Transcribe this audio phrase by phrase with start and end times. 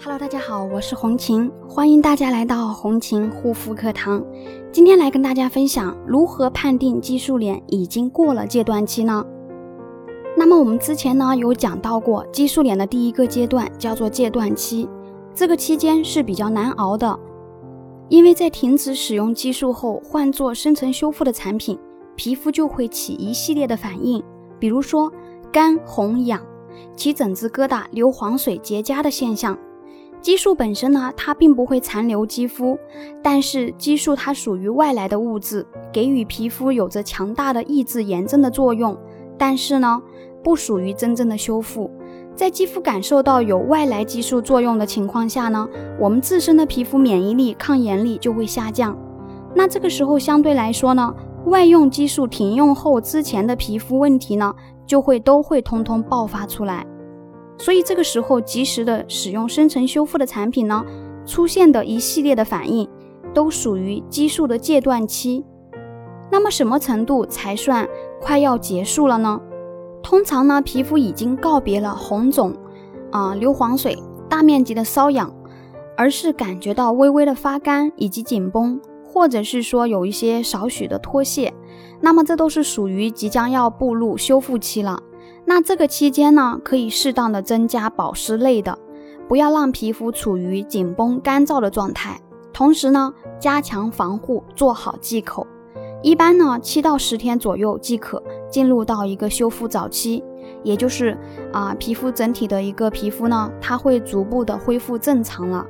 [0.00, 4.24] Hello，大家好，我是红琴，欢迎大家来到红琴护肤课堂。
[4.72, 9.24] 今天来跟大家分享如何判定激素脸已经过了戒断期呢？
[10.36, 14.88] 那么我们之前呢有讲到过，激素脸的第一个阶段叫做戒断期，
[15.34, 17.16] 这个期间是比较难熬的，
[18.08, 21.78] 因为在停止使用激素后，换做深层修复的产品，
[22.16, 24.20] 皮肤就会起一系列的反应，
[24.58, 25.12] 比如说
[25.52, 26.40] 干、红、痒。
[26.96, 29.56] 起疹子、疙瘩、流黄水、结痂的现象。
[30.22, 32.78] 激素本身呢，它并不会残留肌肤，
[33.20, 38.96] 但是激素它属于外来的物质，给予皮肤有着强大的抑制炎症的作用，
[39.36, 40.00] 但是呢，
[40.44, 41.90] 不属于真正的修复。
[42.36, 48.96] 在肌肤感受到有外来激素作用的情况下呢，我们自身的皮肤免疫力、抗炎力就会下降。
[49.56, 51.12] 那这个时候相对来说呢，
[51.46, 54.54] 外用激素停用后之前的皮肤问题呢？
[54.86, 56.86] 就会都会通通爆发出来，
[57.62, 60.84] 所以这个时候及时的使用深层修复的产品呢，
[61.24, 62.88] 出现的一系列的反应
[63.32, 65.44] 都属于激素的戒断期。
[66.28, 67.88] 那么什么程度才算
[68.20, 69.40] 快要结束了呢？
[70.02, 72.52] 通常呢，皮肤已经告别了红肿
[73.12, 73.96] 啊、流黄水、
[74.28, 75.32] 大面积的瘙痒，
[75.96, 81.54] 而是感觉到微微的发干以及紧绷，或者是说有一些少许的脱屑。
[82.00, 85.00] 那么这都是属于即将要步入修复期了。
[85.44, 88.78] 那这个期间呢，可以适当的增加保湿类的，
[89.28, 92.20] 不要让皮肤处于紧绷干燥的状态。
[92.52, 95.46] 同时呢，加强防护，做好忌口。
[96.02, 100.22] 一般呢，七到十天左右即可进入到一个修复早期，
[100.62, 101.16] 也就是
[101.52, 105.66] 啊，皮肤整体的一个皮肤呢，它会逐步的恢复正常了。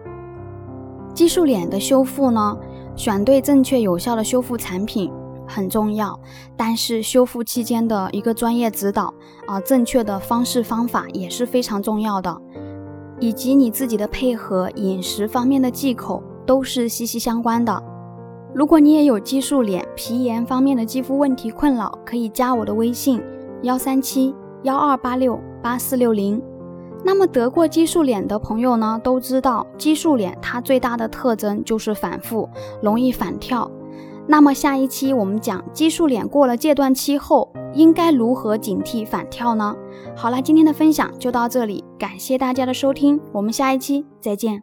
[1.15, 2.57] 激素脸的修复呢，
[2.97, 5.13] 选对正确有效的修复产品。
[5.53, 6.19] 很重要，
[6.57, 9.13] 但是修复期间的一个专业指导
[9.47, 12.37] 啊，正确的方式方法也是非常重要的，
[13.21, 17.83] 以及你自己的配合、饮食方面的忌口都是息息相关的。
[18.55, 23.23] 如果你也有激素脸、皮炎方面的肌肤问题困扰，可以加我的微信
[23.63, 26.43] 幺三七幺二八六八四六零。
[27.05, 32.49] 那么得过激素脸的朋友呢，都知道激素脸它最大的特征就是反复，
[32.81, 33.71] 容易反跳。
[34.27, 39.75] 那么下一期我们讲激素脸过了戒断期后，应该如何警惕反跳呢？
[40.15, 44.61] 好了，今天的分享就到这里，感谢大家的收听，我们下一期再见。